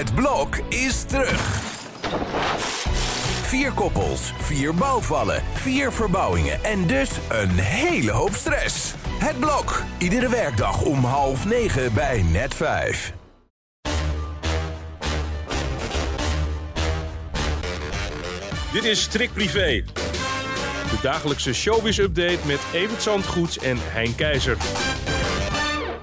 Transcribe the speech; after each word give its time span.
Het 0.00 0.14
blok 0.14 0.56
is 0.68 1.02
terug. 1.02 1.60
Vier 3.42 3.72
koppels, 3.72 4.32
vier 4.38 4.74
bouwvallen, 4.74 5.42
vier 5.52 5.92
verbouwingen 5.92 6.64
en 6.64 6.86
dus 6.86 7.10
een 7.28 7.50
hele 7.50 8.10
hoop 8.10 8.34
stress. 8.34 8.94
Het 9.18 9.38
blok, 9.38 9.82
iedere 9.98 10.28
werkdag 10.28 10.82
om 10.82 11.04
half 11.04 11.44
negen 11.44 11.94
bij 11.94 12.22
net 12.22 12.54
vijf. 12.54 13.12
Dit 18.72 18.84
is 18.84 19.06
Trick 19.06 19.32
Privé. 19.32 19.84
De 20.90 20.98
dagelijkse 21.02 21.54
showbiz-update 21.54 22.46
met 22.46 22.60
Evert 22.72 23.02
Zandgoeds 23.02 23.58
en 23.58 23.78
Hein 23.80 24.14
Keizer. 24.14 24.56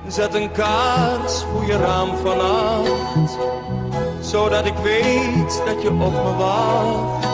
Zet 0.08 0.34
een 0.34 0.52
kaars 0.52 1.44
voor 1.44 1.66
je 1.66 1.78
raam 1.78 2.18
vannacht, 2.18 3.38
zodat 4.28 4.66
ik 4.66 4.76
weet 4.76 5.62
dat 5.66 5.82
je 5.82 5.90
op 5.90 6.12
me 6.12 6.36
wacht. 6.38 7.26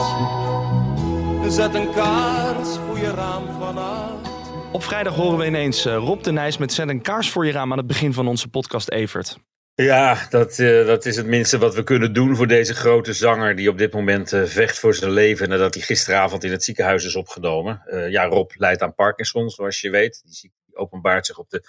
Zet 1.52 1.74
een 1.74 1.92
kaars 1.92 2.76
voor 2.76 2.98
je 2.98 3.10
raam 3.10 3.46
vannacht. 3.58 4.30
Op 4.72 4.82
vrijdag 4.82 5.14
horen 5.14 5.38
we 5.38 5.46
ineens 5.46 5.84
eh, 5.84 5.94
Rob 5.94 6.22
de 6.22 6.32
Nijs 6.32 6.58
met 6.58 6.72
Zet 6.72 6.88
een 6.88 7.02
kaars 7.02 7.30
voor 7.30 7.46
je 7.46 7.52
raam 7.52 7.72
aan 7.72 7.78
het 7.78 7.86
begin 7.86 8.12
van 8.12 8.28
onze 8.28 8.48
podcast 8.48 8.90
Evert. 8.90 9.36
Ja, 9.76 10.26
dat, 10.30 10.58
eh, 10.58 10.86
dat 10.86 11.06
is 11.06 11.16
het 11.16 11.26
minste 11.26 11.58
wat 11.58 11.74
we 11.74 11.82
kunnen 11.82 12.12
doen 12.12 12.36
voor 12.36 12.46
deze 12.46 12.74
grote 12.74 13.12
zanger 13.12 13.56
die 13.56 13.68
op 13.68 13.78
dit 13.78 13.92
moment 13.92 14.32
eh, 14.32 14.42
vecht 14.44 14.78
voor 14.78 14.94
zijn 14.94 15.10
leven 15.10 15.48
nadat 15.48 15.74
hij 15.74 15.82
gisteravond 15.82 16.44
in 16.44 16.50
het 16.50 16.64
ziekenhuis 16.64 17.04
is 17.04 17.16
opgenomen. 17.16 17.82
Eh, 17.86 18.10
ja, 18.10 18.24
Rob 18.24 18.50
lijdt 18.54 18.82
aan 18.82 18.94
Parkinson, 18.94 19.50
zoals 19.50 19.80
je 19.80 19.90
weet. 19.90 20.22
Die 20.24 20.34
ziekte 20.34 20.58
openbaart 20.72 21.26
zich 21.26 21.38
op 21.38 21.50
de 21.50 21.62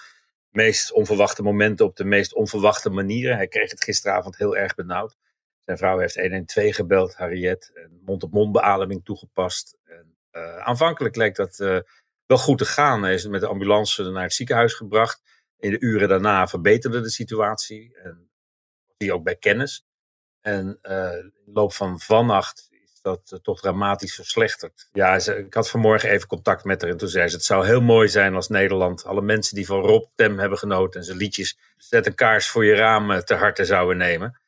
meest 0.56 0.92
onverwachte 0.92 1.44
momenten, 1.44 1.86
op 1.86 1.96
de 1.96 2.06
meest 2.06 2.34
onverwachte 2.34 2.90
manieren. 2.90 3.36
Hij 3.36 3.48
kreeg 3.48 3.72
het 3.72 3.84
gisteravond 3.84 4.38
heel 4.38 4.58
erg 4.58 4.76
benauwd. 4.76 5.16
Zijn 5.66 5.78
vrouw 5.78 5.98
heeft 5.98 6.16
112 6.16 6.76
gebeld, 6.76 7.16
Harriet, 7.16 7.72
mond-op-mond 8.06 8.52
beademing 8.52 9.06
toegepast. 9.06 9.78
En, 9.84 10.18
aanvankelijk 10.64 11.16
leek 11.16 11.36
dat 11.36 11.58
wel 12.26 12.38
goed 12.38 12.58
te 12.58 12.66
gaan. 12.66 13.04
Hij 13.04 13.14
is 13.14 13.28
met 13.28 13.42
de 13.42 13.48
ambulance 13.48 14.04
naar 14.04 14.24
het 14.24 14.34
ziekenhuis 14.34 14.74
gebracht 14.74 15.22
in 15.58 15.72
de 15.72 15.80
uren 15.80 16.10
daarna 16.10 16.48
verbeterde 16.48 17.02
de 17.02 17.10
situatie. 17.10 17.96
En 18.04 18.30
die 18.98 19.14
ook 19.14 19.24
bij 19.24 19.36
kennis. 19.36 19.86
En 20.42 20.80
uh, 20.82 21.18
in 21.18 21.34
de 21.46 21.52
loop 21.52 21.74
van 21.74 22.00
vannacht 22.00 22.68
dat 23.06 23.40
toch 23.44 23.60
dramatisch 23.60 24.16
verslechterd. 24.16 24.90
Ja, 24.92 25.20
ze, 25.20 25.38
ik 25.38 25.54
had 25.54 25.70
vanmorgen 25.70 26.10
even 26.10 26.28
contact 26.28 26.64
met 26.64 26.82
haar 26.82 26.92
en 26.92 26.98
toen 26.98 27.10
zei 27.10 27.28
ze: 27.28 27.36
Het 27.36 27.46
zou 27.46 27.66
heel 27.66 27.82
mooi 27.82 28.08
zijn 28.08 28.36
als 28.36 28.48
Nederland 28.48 29.06
alle 29.06 29.22
mensen 29.22 29.56
die 29.56 29.66
van 29.66 29.80
Rob 29.80 30.06
Tem 30.16 30.40
hebben 30.40 30.58
genoten 30.58 31.00
en 31.00 31.06
zijn 31.06 31.18
liedjes 31.18 31.58
Zet 31.78 32.06
een 32.06 32.16
kaars 32.16 32.48
voor 32.48 32.66
je 32.66 32.76
raam 32.76 33.12
uh, 33.12 33.18
te 33.18 33.34
harte 33.34 33.66
zouden 33.66 33.98
nemen. 33.98 34.40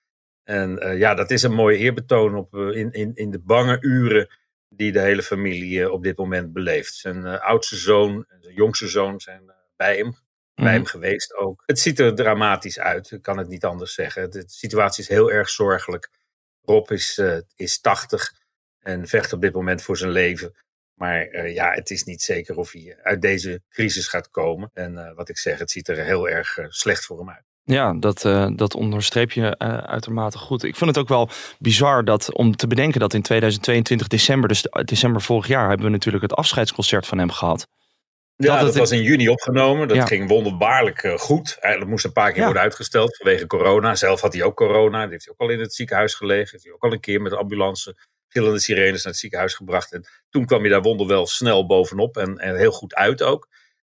En 0.43 0.97
ja, 0.97 1.13
dat 1.13 1.31
is 1.31 1.43
een 1.43 1.53
mooi 1.53 1.77
eerbetoon 1.77 2.35
op, 2.35 2.55
in, 2.55 2.91
in, 2.91 3.11
in 3.15 3.31
de 3.31 3.39
bange 3.39 3.77
uren 3.81 4.29
die 4.69 4.91
de 4.91 4.99
hele 4.99 5.23
familie 5.23 5.91
op 5.91 6.03
dit 6.03 6.17
moment 6.17 6.53
beleeft. 6.53 6.93
Zijn 6.93 7.25
oudste 7.25 7.75
zoon 7.75 8.25
en 8.29 8.37
zijn 8.41 8.55
jongste 8.55 8.87
zoon 8.87 9.19
zijn 9.19 9.51
bij 9.75 9.97
hem 9.97 10.15
bij 10.63 10.71
hem 10.71 10.81
mhm. 10.81 10.89
geweest 10.89 11.35
ook. 11.35 11.63
Het 11.65 11.79
ziet 11.79 11.99
er 11.99 12.15
dramatisch 12.15 12.79
uit, 12.79 13.11
ik 13.11 13.21
kan 13.21 13.37
het 13.37 13.47
niet 13.47 13.65
anders 13.65 13.93
zeggen. 13.93 14.31
De 14.31 14.43
situatie 14.45 15.03
is 15.03 15.09
heel 15.09 15.31
erg 15.31 15.49
zorgelijk. 15.49 16.09
Rob 16.61 16.91
is, 16.91 17.17
uh, 17.17 17.37
is 17.55 17.79
80 17.79 18.33
en 18.87 19.07
vecht 19.07 19.33
op 19.33 19.41
dit 19.41 19.53
moment 19.53 19.81
voor 19.81 19.97
zijn 19.97 20.11
leven. 20.11 20.53
Maar 20.93 21.27
uh, 21.31 21.53
ja, 21.53 21.71
het 21.71 21.89
is 21.89 22.03
niet 22.03 22.21
zeker 22.21 22.57
of 22.57 22.71
hij 22.71 22.97
uit 23.03 23.21
deze 23.21 23.61
crisis 23.69 24.07
gaat 24.07 24.29
komen. 24.29 24.69
En 24.73 24.93
uh, 24.93 25.13
wat 25.15 25.29
ik 25.29 25.37
zeg, 25.37 25.59
het 25.59 25.71
ziet 25.71 25.87
er 25.87 26.03
heel 26.03 26.29
erg 26.29 26.57
slecht 26.67 27.05
voor 27.05 27.17
hem 27.17 27.29
uit. 27.29 27.43
Ja, 27.63 27.93
dat, 27.93 28.21
dat 28.57 28.75
onderstreep 28.75 29.31
je 29.31 29.57
uitermate 29.87 30.37
goed. 30.37 30.63
Ik 30.63 30.75
vind 30.75 30.89
het 30.89 30.99
ook 30.99 31.07
wel 31.07 31.29
bizar 31.59 32.05
dat, 32.05 32.33
om 32.33 32.55
te 32.55 32.67
bedenken 32.67 32.99
dat 32.99 33.13
in 33.13 33.21
2022 33.21 34.07
december, 34.07 34.49
dus 34.49 34.67
december 34.83 35.21
vorig 35.21 35.47
jaar, 35.47 35.67
hebben 35.67 35.85
we 35.85 35.91
natuurlijk 35.91 36.23
het 36.23 36.33
afscheidsconcert 36.33 37.07
van 37.07 37.17
hem 37.17 37.31
gehad. 37.31 37.67
Ja, 38.37 38.59
dat, 38.59 38.75
was 38.75 38.91
in 38.91 39.01
juni 39.01 39.29
opgenomen. 39.29 39.87
Dat 39.87 40.07
ging 40.07 40.29
wonderbaarlijk 40.29 41.03
uh, 41.03 41.17
goed. 41.17 41.57
Dat 41.61 41.87
moest 41.87 42.05
een 42.05 42.11
paar 42.11 42.31
keer 42.31 42.43
worden 42.43 42.61
uitgesteld 42.61 43.17
vanwege 43.17 43.47
corona. 43.47 43.95
Zelf 43.95 44.21
had 44.21 44.33
hij 44.33 44.43
ook 44.43 44.55
corona. 44.55 45.01
Die 45.01 45.11
heeft 45.11 45.25
hij 45.25 45.33
ook 45.33 45.39
al 45.39 45.49
in 45.49 45.59
het 45.59 45.73
ziekenhuis 45.73 46.13
gelegen. 46.13 46.49
Heeft 46.51 46.63
hij 46.63 46.73
ook 46.73 46.83
al 46.83 46.91
een 46.91 46.99
keer 46.99 47.21
met 47.21 47.31
de 47.31 47.37
ambulance 47.37 47.95
gillende 48.27 48.59
sirenes 48.59 49.03
naar 49.03 49.11
het 49.11 49.21
ziekenhuis 49.21 49.53
gebracht. 49.53 49.93
En 49.93 50.07
toen 50.29 50.45
kwam 50.45 50.61
hij 50.61 50.69
daar 50.69 50.81
wonderwel 50.81 51.27
snel 51.27 51.65
bovenop 51.65 52.17
en, 52.17 52.37
en 52.37 52.55
heel 52.55 52.71
goed 52.71 52.95
uit 52.95 53.23
ook. 53.23 53.47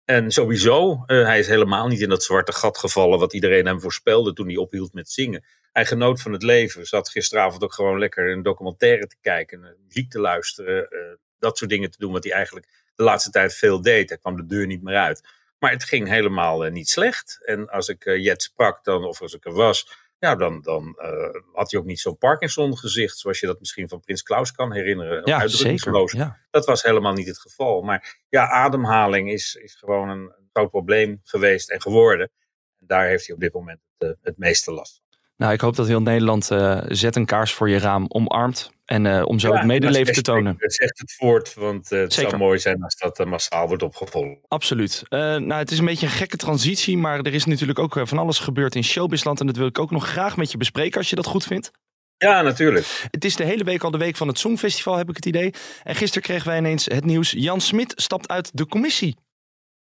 En 0.06 0.32
sowieso, 0.32 0.92
uh, 0.92 1.26
hij 1.26 1.40
is 1.40 1.48
helemaal 1.48 1.88
niet 1.88 2.02
in 2.02 2.10
dat 2.10 2.24
zwarte 2.24 2.52
gat 2.52 2.78
gevallen 2.78 3.20
wat 3.20 3.34
iedereen 3.34 3.66
hem 3.66 3.82
voorspelde 3.82 4.34
toen 4.34 4.48
hij 4.48 4.56
ophield 4.56 4.94
met 4.94 5.10
zingen. 5.10 5.46
Hij 5.72 5.86
genoot 5.86 6.22
van 6.22 6.32
het 6.32 6.44
leven. 6.44 6.86
Zat 6.86 7.10
gisteravond 7.10 7.64
ook 7.64 7.74
gewoon 7.74 8.00
lekker 8.00 8.32
een 8.32 8.44
documentaire 8.44 9.08
te 9.08 9.16
kijken, 9.22 9.78
muziek 9.86 10.10
te 10.12 10.20
luisteren, 10.20 10.88
uh, 10.90 11.00
dat 11.40 11.58
soort 11.58 11.70
dingen 11.70 11.92
te 11.92 11.98
doen 11.98 12.12
wat 12.12 12.24
hij 12.24 12.34
eigenlijk 12.34 12.68
de 12.96 13.04
laatste 13.04 13.30
tijd 13.30 13.54
veel 13.56 13.82
deed. 13.82 14.10
Hij 14.10 14.18
kwam 14.18 14.36
de 14.36 14.46
deur 14.46 14.68
niet 14.68 14.84
meer 14.84 14.96
uit. 14.96 15.22
Maar 15.60 15.72
het 15.72 15.84
ging 15.84 16.08
helemaal 16.08 16.62
niet 16.62 16.90
slecht. 16.90 17.40
En 17.46 17.70
als 17.70 17.88
ik 17.88 18.04
Jet 18.04 18.44
sprak, 18.44 18.84
dan, 18.84 19.04
of 19.04 19.22
als 19.22 19.34
ik 19.34 19.46
er 19.46 19.54
was, 19.54 20.05
ja, 20.20 20.36
dan, 20.36 20.62
dan 20.62 21.00
uh, 21.02 21.42
had 21.54 21.72
hij 21.72 21.80
ook 21.80 21.86
niet 21.86 22.00
zo'n 22.00 22.18
Parkinson-gezicht, 22.18 23.18
zoals 23.18 23.40
je 23.40 23.48
dat 23.48 23.60
misschien 23.60 23.90
van 23.90 24.00
Prins 24.00 24.24
Klaus 24.24 24.52
kan 24.52 24.74
herinneren. 24.74 25.22
Ja, 25.26 25.48
zeker. 25.48 26.18
Ja. 26.18 26.40
Dat 26.52 26.66
was 26.66 26.84
helemaal 26.84 27.14
niet 27.14 27.28
het 27.28 27.40
geval. 27.40 27.82
Maar 27.82 28.24
ja, 28.30 28.50
ademhaling 28.50 29.32
is, 29.32 29.56
is 29.56 29.76
gewoon 29.76 30.10
een, 30.10 30.20
een 30.20 30.50
groot 30.54 30.70
probleem 30.70 31.20
geweest 31.24 31.70
en 31.70 31.82
geworden. 31.82 32.32
En 32.80 32.88
daar 32.88 33.08
heeft 33.08 33.26
hij 33.26 33.36
op 33.36 33.42
dit 33.42 33.54
moment 33.54 33.80
het, 33.98 34.18
het 34.22 34.38
meeste 34.38 34.72
last 34.72 34.96
van. 34.96 35.04
Nou, 35.38 35.54
ik 35.54 35.62
hoop 35.62 35.76
dat 35.76 35.88
heel 35.88 36.02
Nederland 36.02 36.52
uh, 36.52 36.82
zet 36.88 37.16
een 37.16 37.26
kaars 37.26 37.54
voor 37.54 37.70
je 37.70 37.78
raam 37.78 38.06
omarmt. 38.08 38.72
En 38.86 39.06
uh, 39.06 39.26
om 39.26 39.40
zo 39.40 39.54
het 39.54 39.66
medeleven 39.66 40.14
te 40.14 40.22
tonen. 40.22 40.56
Het 40.58 40.74
zegt 40.74 41.00
het 41.00 41.14
voort, 41.14 41.54
want 41.54 41.92
uh, 41.92 42.00
het 42.00 42.14
Zeker. 42.14 42.30
zou 42.30 42.42
mooi 42.44 42.60
zijn 42.60 42.84
als 42.84 42.96
dat 42.96 43.26
massaal 43.26 43.68
wordt 43.68 43.84
opgevolgd. 43.84 44.40
Absoluut. 44.48 45.04
nou, 45.10 45.54
het 45.54 45.72
is 45.72 45.80
een 45.80 45.86
beetje 45.86 46.06
een 46.06 46.12
gekke 46.12 46.38
transitie, 46.38 46.98
maar 46.98 47.20
er 47.20 47.34
is 47.34 47.46
natuurlijk 47.46 47.80
ook 47.80 48.00
van 48.04 48.18
alles 48.18 48.40
gebeurd 48.40 48.76
in 48.76 48.84
showbizland. 48.84 49.40
En 49.40 49.46
dat 49.46 49.58
wil 49.58 49.68
ik 49.68 49.80
ook 49.80 49.92
nog 49.92 50.08
graag 50.08 50.38
met 50.38 50.52
je 50.52 50.58
bespreken, 50.58 50.98
als 50.98 51.10
je 51.10 51.16
dat 51.16 51.26
goed 51.26 51.46
vindt. 51.46 51.72
Ja, 52.18 52.42
natuurlijk. 52.42 53.08
Het 53.12 53.26
is 53.26 53.36
de 53.36 53.44
hele 53.44 53.64
week 53.64 53.84
al 53.84 53.92
de 53.92 53.98
week 53.98 54.16
van 54.16 54.28
het 54.28 54.40
Songfestival, 54.40 54.98
heb 54.98 55.10
ik 55.10 55.16
het 55.16 55.26
idee. 55.26 55.54
En 55.84 55.96
gisteren 55.96 56.24
kregen 56.24 56.48
wij 56.48 56.58
ineens 56.58 56.86
het 56.86 57.06
nieuws. 57.06 57.32
Jan 57.32 57.62
Smit 57.62 57.94
stapt 57.96 58.28
uit 58.28 58.50
de 58.54 58.68
commissie. 58.68 59.16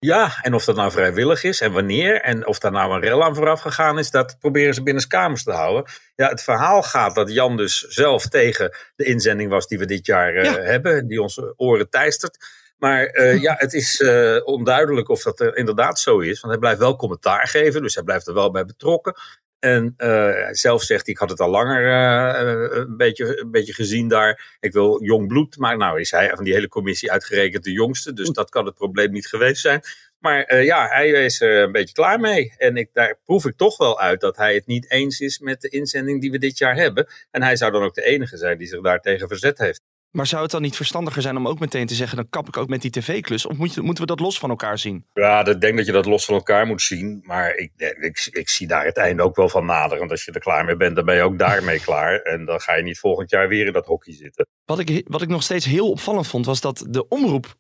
Ja, 0.06 0.38
en 0.42 0.54
of 0.54 0.66
dat 0.66 0.76
nou 0.76 0.92
vrijwillig 0.92 1.44
is 1.44 1.62
en 1.62 1.72
wanneer 1.72 2.22
en 2.22 2.48
of 2.48 2.60
daar 2.60 2.72
nou 2.72 2.94
een 2.94 3.02
rel 3.02 3.24
aan 3.24 3.36
vooraf 3.36 3.62
gegaan 3.62 4.00
is, 4.00 4.12
dat 4.12 4.36
proberen 4.40 4.74
ze 4.74 4.84
binnen 4.84 5.08
kamers 5.08 5.44
te 5.44 5.52
houden. 5.52 5.92
Ja, 6.16 6.30
het 6.30 6.44
verhaal 6.44 6.84
gaat 6.84 7.16
dat 7.16 7.32
Jan 7.34 7.58
dus 7.58 7.80
zelf 7.80 8.28
tegen 8.28 8.76
de 8.96 9.04
inzending 9.04 9.50
was 9.50 9.68
die 9.68 9.78
we 9.78 9.86
dit 9.86 10.06
jaar 10.06 10.36
uh, 10.36 10.54
hebben, 10.54 11.08
die 11.08 11.22
onze 11.22 11.54
oren 11.58 11.90
teistert. 11.90 12.38
Maar 12.78 13.16
uh, 13.16 13.42
ja, 13.42 13.56
het 13.58 13.74
is 13.74 14.00
uh, 14.00 14.40
onduidelijk 14.44 15.10
of 15.10 15.22
dat 15.22 15.40
er 15.40 15.56
inderdaad 15.56 16.00
zo 16.00 16.20
is, 16.20 16.40
want 16.40 16.54
hij 16.54 16.62
blijft 16.62 16.80
wel 16.80 16.96
commentaar 16.96 17.48
geven, 17.48 17.82
dus 17.82 17.96
hij 17.96 18.04
blijft 18.04 18.28
er 18.28 18.34
wel 18.34 18.52
bij 18.52 18.66
betrokken. 18.66 19.16
En 19.62 19.94
uh, 19.98 20.48
zelf 20.52 20.84
zegt 20.84 21.06
hij, 21.06 21.14
ik 21.14 21.20
had 21.20 21.30
het 21.30 21.40
al 21.40 21.50
langer 21.50 21.86
uh, 21.86 22.78
een, 22.80 22.98
beetje, 22.98 23.42
een 23.42 23.52
beetje 23.52 23.74
gezien 23.74 24.08
daar. 24.08 24.58
Ik 24.60 24.74
wil 24.74 25.04
jong 25.04 25.28
bloed. 25.28 25.58
Maar 25.58 25.78
nou 25.78 26.00
is 26.00 26.12
hij 26.12 26.30
van 26.30 26.44
die 26.44 26.54
hele 26.54 26.68
commissie 26.68 27.12
uitgerekend 27.12 27.64
de 27.64 27.72
jongste. 27.72 28.14
Dus 28.14 28.30
dat 28.30 28.50
kan 28.50 28.66
het 28.66 28.76
probleem 28.76 29.12
niet 29.12 29.28
geweest 29.28 29.62
zijn. 29.62 29.82
Maar 30.20 30.54
uh, 30.54 30.64
ja, 30.64 30.88
hij 30.88 31.10
is 31.10 31.42
er 31.42 31.64
een 31.64 31.72
beetje 31.72 31.94
klaar 31.94 32.20
mee. 32.20 32.54
En 32.58 32.76
ik, 32.76 32.90
daar 32.94 33.20
proef 33.26 33.46
ik 33.46 33.58
toch 33.58 33.78
wel 33.78 34.00
uit 34.00 34.22
dat 34.22 34.38
hij 34.38 34.54
het 34.54 34.66
niet 34.66 34.92
eens 34.92 35.20
is 35.20 35.40
met 35.40 35.62
de 35.62 35.70
inzending 35.70 36.22
die 36.22 36.32
we 36.32 36.38
dit 36.38 36.58
jaar 36.58 36.76
hebben. 36.76 37.08
En 37.32 37.44
hij 37.44 37.56
zou 37.56 37.72
dan 37.72 37.84
ook 37.84 37.96
de 37.96 38.04
enige 38.04 38.38
zijn 38.38 38.58
die 38.58 38.68
zich 38.68 38.82
daar 38.82 39.02
tegen 39.02 39.28
verzet 39.28 39.58
heeft. 39.58 39.82
Maar 40.12 40.28
zou 40.28 40.42
het 40.42 40.52
dan 40.52 40.62
niet 40.62 40.76
verstandiger 40.76 41.22
zijn 41.22 41.38
om 41.38 41.48
ook 41.48 41.60
meteen 41.60 41.88
te 41.88 41.96
zeggen: 41.96 42.18
dan 42.18 42.30
kap 42.30 42.48
ik 42.48 42.58
ook 42.58 42.68
met 42.68 42.82
die 42.82 42.92
tv-klus? 42.92 43.46
Of 43.46 43.58
moet 43.58 43.74
je, 43.74 43.82
moeten 43.82 44.04
we 44.04 44.10
dat 44.10 44.20
los 44.20 44.40
van 44.40 44.50
elkaar 44.50 44.78
zien? 44.78 45.06
Ja, 45.14 45.46
ik 45.46 45.62
denk 45.62 45.78
dat 45.78 45.86
je 45.86 45.92
dat 45.92 46.06
los 46.06 46.26
van 46.26 46.36
elkaar 46.36 46.66
moet 46.66 46.82
zien. 46.82 47.22
Maar 47.24 47.56
ik, 47.56 47.72
ik, 47.78 48.30
ik, 48.32 48.50
zie 48.50 48.68
daar 48.68 48.86
het 48.86 48.98
einde 48.98 49.24
ook 49.24 49.36
wel 49.36 49.50
van 49.50 49.66
naderen. 49.66 50.00
Want 50.00 50.12
als 50.12 50.26
je 50.26 50.32
er 50.32 50.40
klaar 50.40 50.66
mee 50.66 50.76
bent, 50.76 50.96
dan 50.96 51.06
ben 51.06 51.16
je 51.16 51.22
ook 51.22 51.40
daarmee 51.40 51.80
klaar. 51.90 52.20
En 52.22 52.46
dan 52.46 52.60
ga 52.62 52.76
je 52.76 52.84
niet 52.84 53.00
volgend 53.00 53.30
jaar 53.30 53.48
weer 53.48 53.66
in 53.66 53.74
dat 53.74 53.86
hockey 53.86 54.14
zitten. 54.14 54.48
Wat 54.66 54.80
ik, 54.80 55.06
wat 55.08 55.22
ik 55.22 55.30
nog 55.30 55.44
steeds 55.44 55.66
heel 55.66 55.90
opvallend 55.90 56.28
vond, 56.28 56.46
was 56.46 56.62
dat 56.62 56.86
de 56.90 57.08
omroep 57.08 57.56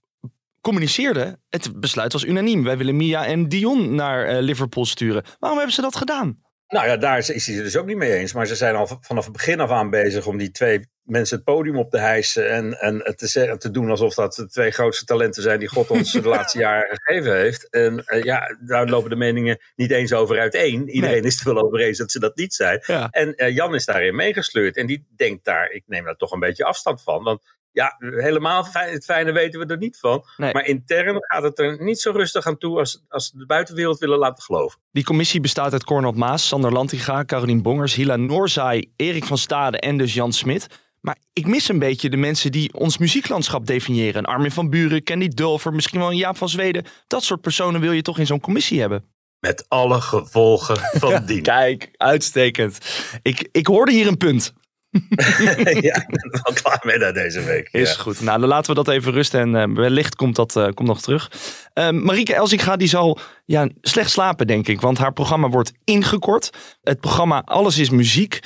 communiceerde. 0.62 1.40
Het 1.50 1.80
besluit 1.80 2.14
was 2.14 2.24
unaniem. 2.24 2.64
Wij 2.64 2.78
willen 2.78 2.98
Mia 2.98 3.26
en 3.26 3.50
Dion 3.50 3.96
naar 3.96 4.34
uh, 4.34 4.42
Liverpool 4.42 4.86
sturen. 4.86 5.24
Waarom 5.40 5.58
hebben 5.58 5.76
ze 5.76 5.82
dat 5.82 5.96
gedaan? 5.96 6.40
Nou 6.72 6.88
ja, 6.88 6.98
daar 6.98 7.18
is 7.18 7.28
hij 7.28 7.56
het 7.56 7.64
dus 7.64 7.78
ook 7.78 7.86
niet 7.86 7.98
mee 7.98 8.14
eens. 8.14 8.34
Maar 8.34 8.48
ze 8.48 8.56
zijn 8.56 8.76
al 8.76 9.00
vanaf 9.02 9.24
het 9.24 9.34
begin 9.34 9.60
af 9.60 9.70
aan 9.70 9.90
bezig 9.90 10.26
om 10.26 10.38
die 10.38 10.52
twee 10.52 10.90
mensen 11.04 11.36
het 11.36 11.46
podium 11.46 11.78
op 11.78 11.90
te 11.90 11.98
hijsen. 11.98 12.50
En, 12.50 12.80
en 12.80 13.16
te, 13.16 13.56
te 13.58 13.72
doen 13.72 13.90
alsof 13.90 14.14
dat 14.14 14.36
de 14.36 14.48
twee 14.48 14.72
grootste 14.72 15.06
talenten 15.06 15.44
zijn 15.44 15.60
die 15.60 15.68
God 15.68 15.90
ons 15.90 16.12
de 16.12 16.28
laatste 16.38 16.60
jaren 16.60 17.00
gegeven 17.02 17.36
heeft. 17.36 17.70
En 17.70 18.04
uh, 18.06 18.24
ja, 18.24 18.58
daar 18.60 18.88
lopen 18.88 19.10
de 19.10 19.16
meningen 19.16 19.60
niet 19.76 19.92
eens 19.92 20.14
over 20.14 20.40
uiteen. 20.40 20.90
Iedereen 20.90 21.22
nee. 21.22 21.32
is 21.32 21.46
er 21.46 21.54
wel 21.54 21.64
over 21.64 21.80
eens 21.80 21.98
dat 21.98 22.12
ze 22.12 22.20
dat 22.20 22.36
niet 22.36 22.54
zijn. 22.54 22.84
Ja. 22.86 23.08
En 23.10 23.34
uh, 23.36 23.56
Jan 23.56 23.76
is 23.76 23.86
daarin 23.86 24.16
meegesleurd. 24.16 24.78
En 24.78 24.86
die 24.86 25.08
denkt 25.16 25.46
daar, 25.46 25.72
ik 25.72 25.84
neem 25.86 26.04
daar 26.04 26.16
toch 26.16 26.32
een 26.32 26.40
beetje 26.40 26.66
afstand 26.66 27.04
van. 27.04 27.24
Want 27.24 27.42
Ja, 27.74 27.96
helemaal 28.00 28.66
het 28.72 29.06
fijne 29.06 29.32
weten 29.32 29.60
we 29.60 29.66
er 29.66 29.78
niet 29.78 29.98
van. 30.00 30.26
Maar 30.38 30.66
intern 30.66 31.18
gaat 31.20 31.44
het 31.44 31.60
er 31.60 31.84
niet 31.84 32.00
zo 32.00 32.12
rustig 32.12 32.46
aan 32.46 32.58
toe 32.58 32.78
als, 32.78 33.04
als 33.08 33.32
de 33.32 33.46
buitenwereld 33.46 34.00
willen 34.00 34.18
laten 34.18 34.44
geloven. 34.44 34.80
Die 34.92 35.04
commissie 35.04 35.42
bestaat 35.42 35.72
uit 35.72 35.84
Cornel 35.84 36.12
Maas, 36.12 36.48
Sander 36.48 36.72
Lantiga, 36.72 37.26
Carolien 37.26 37.62
Bongers, 37.62 37.96
Hila 37.96 38.16
Noorzaai, 38.16 38.92
Erik 38.96 39.26
van 39.26 39.38
Stade 39.38 39.80
en 39.80 39.98
dus 39.98 40.14
Jan 40.14 40.34
Smit. 40.34 40.68
Maar 41.02 41.18
ik 41.34 41.48
mis 41.48 41.70
een 41.70 41.80
beetje 41.80 42.10
de 42.10 42.18
mensen 42.18 42.52
die 42.52 42.74
ons 42.74 42.98
muzieklandschap 42.98 43.66
definiëren. 43.66 44.26
Armin 44.26 44.52
van 44.52 44.70
Buren, 44.70 45.04
Candy 45.04 45.28
Dulfer, 45.28 45.74
misschien 45.74 46.00
wel 46.00 46.10
een 46.10 46.18
Jaap 46.18 46.38
van 46.38 46.50
Zweden. 46.50 46.86
Dat 47.08 47.24
soort 47.24 47.42
personen 47.42 47.82
wil 47.82 47.92
je 47.92 48.02
toch 48.02 48.20
in 48.20 48.26
zo'n 48.26 48.40
commissie 48.40 48.80
hebben? 48.80 49.06
Met 49.40 49.66
alle 49.68 50.02
gevolgen 50.02 50.78
van 50.78 51.24
die. 51.26 51.42
Kijk, 51.42 51.90
uitstekend. 51.98 52.78
Ik, 53.22 53.50
ik 53.52 53.68
hoorde 53.68 53.92
hier 53.92 54.08
een 54.08 54.18
punt. 54.18 54.54
ja, 55.88 55.96
ik 55.96 56.08
ben 56.08 56.32
er 56.32 56.40
wel 56.44 56.54
klaar 56.54 56.82
mee 56.86 56.98
na 56.98 57.12
deze 57.12 57.44
week. 57.44 57.70
Is 57.72 57.96
goed. 57.96 58.22
Nou, 58.22 58.40
dan 58.40 58.50
laten 58.50 58.76
we 58.76 58.84
dat 58.84 58.94
even 58.94 59.12
rusten 59.12 59.40
en 59.40 59.70
uh, 59.70 59.76
wellicht 59.76 60.16
komt 60.16 60.36
dat 60.36 60.56
uh, 60.56 60.64
komt 60.64 60.88
nog 60.88 61.02
terug. 61.02 61.32
Uh, 61.74 61.90
Marieke 61.90 62.36
Elsinga 62.36 62.76
die 62.76 62.88
zal 62.88 63.20
ja, 63.46 63.70
slecht 63.82 64.10
slapen, 64.10 64.48
denk 64.48 64.68
ik. 64.68 64.82
Want 64.82 64.98
haar 64.98 65.14
programma 65.14 65.50
wordt 65.50 65.72
ingekort. 65.84 66.50
Het 66.82 67.00
programma 67.00 67.42
Alles 67.46 67.78
is 67.78 67.90
Muziek. 67.90 68.40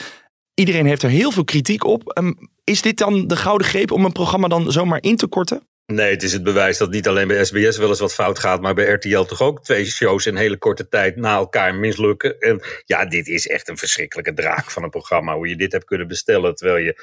Iedereen 0.54 0.86
heeft 0.86 1.04
er 1.04 1.10
heel 1.10 1.32
veel 1.32 1.44
kritiek 1.44 1.84
op. 1.84 2.18
Um, 2.18 2.50
is 2.64 2.82
dit 2.82 2.98
dan 2.98 3.28
de 3.28 3.36
gouden 3.36 3.68
greep 3.68 3.92
om 3.92 4.06
een 4.06 4.12
programma 4.12 4.48
dan 4.48 4.72
zomaar 4.72 5.02
in 5.02 5.16
te 5.16 5.28
korten? 5.28 5.68
Nee, 5.94 6.12
het 6.12 6.24
is 6.24 6.34
het 6.34 6.44
bewijs 6.44 6.78
dat 6.78 6.90
niet 6.90 7.08
alleen 7.08 7.28
bij 7.28 7.46
SBS 7.46 7.78
wel 7.78 7.90
eens 7.90 8.00
wat 8.00 8.14
fout 8.14 8.40
gaat, 8.40 8.62
maar 8.62 8.74
bij 8.74 8.86
RTL 8.86 9.22
toch 9.22 9.42
ook 9.42 9.64
twee 9.64 9.86
shows 9.86 10.26
in 10.26 10.36
hele 10.36 10.58
korte 10.58 10.88
tijd 10.88 11.16
na 11.16 11.36
elkaar 11.36 11.76
mislukken. 11.76 12.40
En 12.40 12.62
ja, 12.86 13.06
dit 13.06 13.28
is 13.28 13.48
echt 13.48 13.70
een 13.70 13.78
verschrikkelijke 13.78 14.34
draak 14.34 14.72
van 14.72 14.84
een 14.84 14.90
programma. 14.90 15.36
Hoe 15.36 15.48
je 15.48 15.56
dit 15.56 15.72
hebt 15.72 15.86
kunnen 15.86 16.08
bestellen 16.08 16.56
terwijl 16.56 16.86
je 16.86 17.02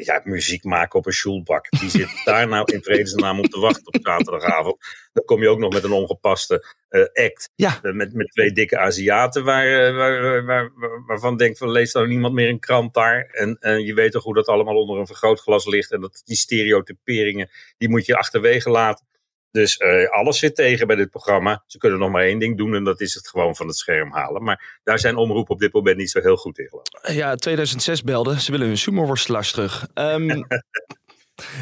ja, 0.00 0.20
muziek 0.24 0.64
maken 0.64 0.98
op 0.98 1.06
een 1.06 1.12
schoolbak. 1.12 1.70
Die 1.70 1.90
zit 1.90 2.20
daar 2.24 2.48
nou 2.48 2.72
in 2.72 2.82
vredesnaam 2.82 3.38
op 3.38 3.46
te 3.46 3.60
wachten 3.60 3.86
op 3.86 3.98
zaterdagavond. 4.02 4.76
Dan 5.12 5.24
kom 5.24 5.42
je 5.42 5.48
ook 5.48 5.58
nog 5.58 5.72
met 5.72 5.84
een 5.84 5.92
ongepaste 5.92 6.66
uh, 6.90 7.24
act. 7.24 7.50
Ja. 7.54 7.78
Uh, 7.82 7.92
met, 7.92 8.14
met 8.14 8.30
twee 8.30 8.52
dikke 8.52 8.78
Aziaten 8.78 9.44
waar, 9.44 9.90
uh, 9.90 9.96
waar, 9.96 10.44
waar, 10.44 10.70
waarvan 11.06 11.36
denkt 11.36 11.58
van 11.58 11.70
leest 11.70 11.92
dan 11.92 12.08
niemand 12.08 12.34
meer 12.34 12.48
een 12.48 12.60
krant 12.60 12.94
daar. 12.94 13.28
En, 13.30 13.56
en 13.60 13.84
je 13.84 13.94
weet 13.94 14.12
toch 14.12 14.22
hoe 14.22 14.34
dat 14.34 14.48
allemaal 14.48 14.76
onder 14.76 14.98
een 14.98 15.06
vergrootglas 15.06 15.66
ligt. 15.66 15.92
En 15.92 16.00
dat 16.00 16.22
die 16.24 16.36
stereotyperingen, 16.36 17.50
die 17.78 17.88
moet 17.88 18.06
je 18.06 18.16
achterwege 18.16 18.70
laten. 18.70 19.06
Dus 19.52 19.80
uh, 19.80 20.10
alles 20.10 20.38
zit 20.38 20.54
tegen 20.54 20.86
bij 20.86 20.96
dit 20.96 21.10
programma. 21.10 21.62
Ze 21.66 21.78
kunnen 21.78 21.98
nog 21.98 22.10
maar 22.10 22.22
één 22.22 22.38
ding 22.38 22.58
doen 22.58 22.74
en 22.74 22.84
dat 22.84 23.00
is 23.00 23.14
het 23.14 23.28
gewoon 23.28 23.56
van 23.56 23.66
het 23.66 23.76
scherm 23.76 24.12
halen. 24.12 24.42
Maar 24.42 24.80
daar 24.84 24.98
zijn 24.98 25.16
omroepen 25.16 25.54
op 25.54 25.60
dit 25.60 25.72
moment 25.72 25.96
niet 25.96 26.10
zo 26.10 26.20
heel 26.20 26.36
goed 26.36 26.58
in 26.58 26.70
Ja, 27.02 27.34
2006 27.34 28.02
belde. 28.02 28.40
Ze 28.40 28.50
willen 28.50 28.66
hun 28.66 28.78
sumo-worstelaars 28.78 29.52
terug. 29.52 29.88
Um, 29.94 30.26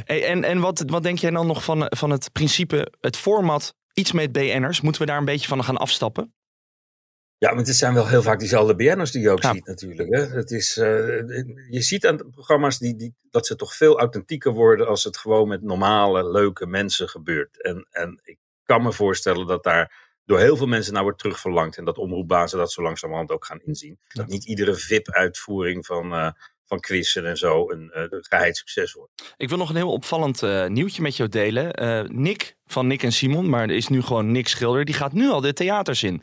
hey, 0.05 0.25
en 0.25 0.45
en 0.45 0.61
wat, 0.61 0.83
wat 0.87 1.03
denk 1.03 1.19
jij 1.19 1.31
dan 1.31 1.47
nog 1.47 1.65
van, 1.65 1.87
van 1.89 2.11
het 2.11 2.33
principe, 2.33 2.93
het 3.01 3.17
format, 3.17 3.75
iets 3.93 4.13
met 4.13 4.33
BN'ers? 4.33 4.81
Moeten 4.81 5.01
we 5.03 5.09
daar 5.09 5.19
een 5.19 5.25
beetje 5.25 5.49
van 5.49 5.65
gaan 5.65 5.77
afstappen? 5.77 6.35
Ja, 7.41 7.55
maar 7.55 7.65
het 7.65 7.77
zijn 7.77 7.95
wel 7.95 8.09
heel 8.09 8.23
vaak 8.23 8.39
diezelfde 8.39 8.75
BN'ers 8.75 9.11
die 9.11 9.23
je 9.23 9.31
ook 9.31 9.45
ziet 9.45 9.67
natuurlijk. 9.67 10.15
Hè? 10.15 10.21
Het 10.21 10.51
is, 10.51 10.77
uh, 10.77 10.85
je 11.71 11.83
ziet 11.83 12.07
aan 12.07 12.17
de 12.17 12.31
programma's 12.31 12.79
die, 12.79 12.97
die, 12.97 13.15
dat 13.31 13.47
ze 13.47 13.57
toch 13.57 13.75
veel 13.75 13.99
authentieker 13.99 14.53
worden 14.53 14.87
als 14.87 15.05
het 15.05 15.17
gewoon 15.17 15.49
met 15.49 15.63
normale, 15.63 16.31
leuke 16.31 16.67
mensen 16.67 17.09
gebeurt. 17.09 17.63
En, 17.63 17.87
en 17.91 18.21
ik 18.25 18.39
kan 18.65 18.83
me 18.83 18.93
voorstellen 18.93 19.47
dat 19.47 19.63
daar 19.63 20.09
door 20.25 20.39
heel 20.39 20.57
veel 20.57 20.67
mensen 20.67 20.93
naar 20.93 21.03
wordt 21.03 21.19
terugverlangd. 21.19 21.77
En 21.77 21.85
dat 21.85 21.99
omroepbazen 21.99 22.59
dat 22.59 22.73
zo 22.73 22.83
langzamerhand 22.83 23.31
ook 23.31 23.45
gaan 23.45 23.61
inzien. 23.61 23.99
Dat 24.09 24.27
niet 24.27 24.45
iedere 24.45 24.75
VIP-uitvoering 24.75 25.87
van, 25.87 26.13
uh, 26.13 26.31
van 26.65 26.81
quizzen 26.81 27.27
en 27.27 27.37
zo 27.37 27.71
een 27.71 27.93
uh, 27.95 28.05
geheid 28.11 28.57
succes 28.57 28.93
wordt. 28.93 29.35
Ik 29.37 29.49
wil 29.49 29.59
nog 29.59 29.69
een 29.69 29.77
heel 29.77 29.93
opvallend 29.93 30.43
uh, 30.43 30.67
nieuwtje 30.67 31.03
met 31.03 31.17
jou 31.17 31.29
delen. 31.29 31.83
Uh, 31.83 32.03
Nick 32.09 32.57
van 32.67 32.87
Nick 32.87 33.03
en 33.03 33.13
Simon, 33.13 33.49
maar 33.49 33.63
er 33.63 33.77
is 33.77 33.89
nu 33.89 34.03
gewoon 34.03 34.33
Nick 34.33 34.49
Schilder, 34.49 34.85
die 34.85 34.95
gaat 34.95 35.13
nu 35.13 35.29
al 35.29 35.41
de 35.41 35.53
theaters 35.53 36.03
in. 36.03 36.23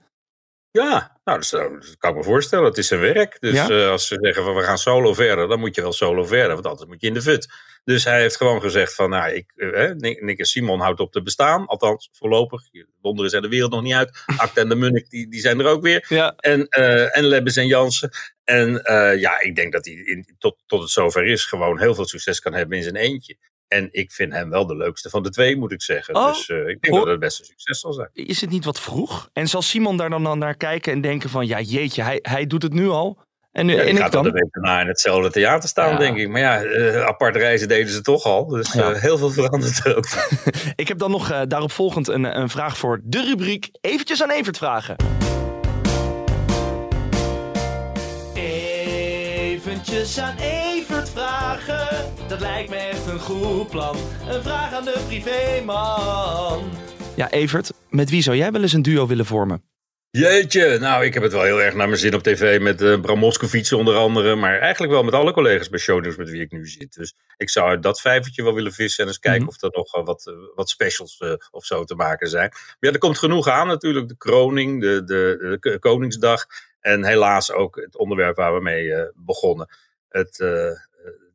Ja, 0.71 1.19
nou, 1.23 1.39
dat, 1.39 1.49
dat, 1.49 1.97
kan 1.97 2.09
ik 2.09 2.15
me 2.15 2.23
voorstellen. 2.23 2.65
Het 2.65 2.77
is 2.77 2.87
zijn 2.87 2.99
werk. 2.99 3.37
Dus 3.39 3.53
ja? 3.53 3.69
uh, 3.69 3.89
als 3.89 4.07
ze 4.07 4.17
zeggen 4.21 4.43
van 4.43 4.55
we 4.55 4.61
gaan 4.61 4.77
solo 4.77 5.13
verder, 5.13 5.47
dan 5.47 5.59
moet 5.59 5.75
je 5.75 5.81
wel 5.81 5.93
solo 5.93 6.25
verder, 6.25 6.53
want 6.53 6.65
anders 6.65 6.89
moet 6.89 7.01
je 7.01 7.07
in 7.07 7.13
de 7.13 7.21
fut. 7.21 7.47
Dus 7.83 8.03
hij 8.03 8.21
heeft 8.21 8.35
gewoon 8.35 8.61
gezegd 8.61 8.95
van, 8.95 9.09
nou, 9.09 9.31
ik, 9.33 9.51
uh, 9.55 9.91
Nick, 9.91 10.21
Nick, 10.21 10.39
en 10.39 10.45
Simon 10.45 10.79
houdt 10.79 10.99
op 10.99 11.11
te 11.11 11.21
bestaan. 11.21 11.65
Althans, 11.65 12.09
voorlopig. 12.11 12.61
Wonderen 13.01 13.29
zijn 13.29 13.41
de 13.41 13.49
wereld 13.49 13.71
nog 13.71 13.81
niet 13.81 13.93
uit. 13.93 14.23
Akte 14.37 14.59
en 14.59 14.69
de 14.69 14.75
Munnik, 14.75 15.09
die, 15.09 15.29
die 15.29 15.39
zijn 15.39 15.59
er 15.59 15.65
ook 15.65 15.81
weer. 15.81 16.05
Ja. 16.09 16.33
En, 16.35 16.67
uh, 16.79 17.17
en 17.17 17.23
Lebbes 17.23 17.55
en 17.55 17.67
Jansen. 17.67 18.09
En 18.43 18.81
ja, 19.19 19.41
ik 19.41 19.55
denk 19.55 19.73
dat 19.73 19.85
hij 19.85 19.93
in, 19.93 20.35
tot, 20.37 20.63
tot 20.65 20.81
het 20.81 20.89
zover 20.89 21.25
is 21.25 21.45
gewoon 21.45 21.79
heel 21.79 21.95
veel 21.95 22.05
succes 22.05 22.39
kan 22.39 22.53
hebben 22.53 22.77
in 22.77 22.83
zijn 22.83 22.95
eentje. 22.95 23.37
En 23.67 23.87
ik 23.91 24.11
vind 24.11 24.33
hem 24.33 24.49
wel 24.49 24.65
de 24.65 24.75
leukste 24.75 25.09
van 25.09 25.23
de 25.23 25.29
twee, 25.29 25.57
moet 25.57 25.71
ik 25.71 25.81
zeggen. 25.81 26.15
Oh, 26.15 26.27
dus 26.27 26.49
uh, 26.49 26.67
ik 26.67 26.81
denk 26.81 26.95
dat 26.95 27.07
het 27.07 27.19
best 27.19 27.39
een 27.39 27.45
succes 27.45 27.79
zal 27.79 27.93
zijn. 27.93 28.09
Is 28.13 28.41
het 28.41 28.49
niet 28.49 28.65
wat 28.65 28.79
vroeg? 28.79 29.29
En 29.33 29.47
zal 29.47 29.61
Simon 29.61 29.97
daar 29.97 30.09
dan 30.09 30.39
naar 30.39 30.57
kijken 30.57 30.93
en 30.93 31.01
denken 31.01 31.29
van... 31.29 31.47
ja, 31.47 31.59
jeetje, 31.59 32.03
hij, 32.03 32.19
hij 32.21 32.47
doet 32.47 32.63
het 32.63 32.73
nu 32.73 32.87
al. 32.87 33.25
En, 33.51 33.65
nu, 33.65 33.75
ja, 33.75 33.81
en 33.81 33.87
ik 33.87 33.97
gaat 33.97 34.11
dan 34.11 34.23
de 34.23 34.31
week 34.31 34.51
daarna 34.51 34.81
in 34.81 34.87
hetzelfde 34.87 35.31
theater 35.31 35.69
staan, 35.69 35.91
ja. 35.91 35.97
denk 35.97 36.17
ik. 36.17 36.29
Maar 36.29 36.41
ja, 36.41 36.63
uh, 36.63 37.05
apart 37.05 37.35
reizen 37.35 37.67
deden 37.67 37.91
ze 37.91 38.01
toch 38.01 38.23
al. 38.23 38.47
Dus 38.47 38.73
ja. 38.73 38.91
uh, 38.91 39.01
heel 39.01 39.17
veel 39.17 39.29
verandert 39.29 39.85
er 39.85 39.97
ook. 39.97 40.07
ik 40.75 40.87
heb 40.87 40.97
dan 40.97 41.11
nog 41.11 41.31
uh, 41.31 41.41
daarop 41.47 41.71
volgend 41.71 42.07
een, 42.07 42.39
een 42.39 42.49
vraag 42.49 42.77
voor 42.77 43.01
de 43.03 43.21
rubriek... 43.21 43.69
eventjes 43.81 44.23
aan 44.23 44.29
Evert 44.29 44.57
vragen. 44.57 44.95
Eventjes 48.33 50.19
aan 50.19 50.35
Evert 50.37 50.76
Dat 52.27 52.39
lijkt 52.39 52.69
me 52.69 52.75
echt 52.75 53.05
een 53.05 53.19
goed 53.19 53.69
plan. 53.69 53.95
Een 54.29 54.43
vraag 54.43 54.73
aan 54.73 54.85
de 54.85 55.03
privéman. 55.07 56.63
Ja, 57.15 57.31
Evert, 57.31 57.71
met 57.89 58.09
wie 58.09 58.21
zou 58.21 58.37
jij 58.37 58.51
wel 58.51 58.61
eens 58.61 58.73
een 58.73 58.81
duo 58.81 59.07
willen 59.07 59.25
vormen? 59.25 59.63
Jeetje, 60.09 60.77
nou 60.79 61.05
ik 61.05 61.13
heb 61.13 61.23
het 61.23 61.31
wel 61.31 61.43
heel 61.43 61.61
erg 61.61 61.73
naar 61.73 61.87
mijn 61.87 61.99
zin 61.99 62.13
op 62.13 62.23
tv 62.23 62.59
met 62.61 62.81
uh, 62.81 62.99
Bram 63.01 63.19
Moskowitz 63.19 63.71
onder 63.71 63.95
andere. 63.95 64.35
Maar 64.35 64.59
eigenlijk 64.59 64.93
wel 64.93 65.03
met 65.03 65.13
alle 65.13 65.33
collega's 65.33 65.69
bij 65.69 65.79
Shownieuws 65.79 66.15
met 66.15 66.29
wie 66.29 66.41
ik 66.41 66.51
nu 66.51 66.67
zit. 66.67 66.93
Dus 66.93 67.13
ik 67.37 67.49
zou 67.49 67.69
uit 67.69 67.83
dat 67.83 68.01
vijvertje 68.01 68.43
wel 68.43 68.53
willen 68.53 68.73
vissen 68.73 69.03
en 69.03 69.09
eens 69.09 69.19
kijken 69.19 69.41
mm 69.41 69.47
-hmm. 69.47 69.55
of 69.55 69.71
er 69.71 69.77
nog 69.77 69.95
uh, 69.95 70.05
wat, 70.05 70.25
uh, 70.29 70.35
wat 70.55 70.69
specials 70.69 71.23
of 71.51 71.65
zo 71.65 71.83
te 71.83 71.95
maken 71.95 72.27
zijn. 72.27 72.49
Maar 72.49 72.75
ja, 72.79 72.91
er 72.91 72.97
komt 72.97 73.17
genoeg 73.17 73.47
aan 73.47 73.67
natuurlijk. 73.67 74.07
De 74.07 74.17
kroning, 74.17 74.81
de, 74.81 75.03
de, 75.03 75.57
de 75.59 75.79
Koningsdag 75.79 76.45
en 76.79 77.05
helaas 77.05 77.51
ook 77.51 77.75
het 77.75 77.97
onderwerp 77.97 78.35
waar 78.35 78.53
we 78.53 78.61
mee 78.61 79.11
begonnen. 79.15 79.67
Het, 80.09 80.37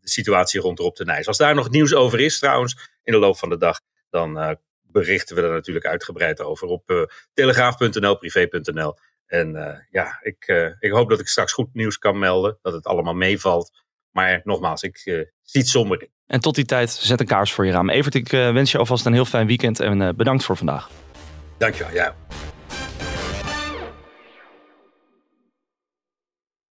de 0.02 0.10
situatie 0.10 0.60
rond 0.60 0.78
Rob 0.78 0.96
de 0.96 1.04
Nijs. 1.04 1.26
Als 1.26 1.36
daar 1.36 1.54
nog 1.54 1.70
nieuws 1.70 1.94
over 1.94 2.20
is 2.20 2.38
trouwens 2.38 2.90
in 3.02 3.12
de 3.12 3.18
loop 3.18 3.38
van 3.38 3.48
de 3.48 3.56
dag, 3.56 3.80
dan 4.10 4.38
uh, 4.38 4.50
berichten 4.82 5.36
we 5.36 5.42
er 5.42 5.52
natuurlijk 5.52 5.86
uitgebreid 5.86 6.40
over 6.40 6.68
op 6.68 6.90
uh, 6.90 7.02
telegraaf.nl, 7.34 8.18
privé.nl. 8.18 8.98
En 9.26 9.54
uh, 9.54 9.78
ja, 9.90 10.18
ik, 10.22 10.72
ik 10.78 10.90
hoop 10.90 11.08
dat 11.10 11.20
ik 11.20 11.26
straks 11.28 11.52
goed 11.52 11.74
nieuws 11.74 11.98
kan 11.98 12.18
melden, 12.18 12.58
dat 12.62 12.72
het 12.72 12.86
allemaal 12.86 13.14
meevalt. 13.14 13.70
Maar 14.10 14.40
nogmaals, 14.44 14.82
ik 14.82 14.98
zie 14.98 15.60
het 15.60 15.68
somber 15.68 16.02
in. 16.02 16.10
En 16.26 16.40
tot 16.40 16.54
die 16.54 16.64
tijd, 16.64 16.90
zet 16.90 17.20
een 17.20 17.26
kaars 17.26 17.52
voor 17.52 17.66
je 17.66 17.72
raam. 17.72 17.90
Evert, 17.90 18.14
ik 18.14 18.28
wens 18.28 18.72
je 18.72 18.78
alvast 18.78 19.06
een 19.06 19.12
heel 19.12 19.24
fijn 19.24 19.46
weekend 19.46 19.80
en 19.80 20.16
bedankt 20.16 20.44
voor 20.44 20.56
vandaag. 20.56 20.90
Dankjewel, 21.58 21.92
ja. 21.92 22.16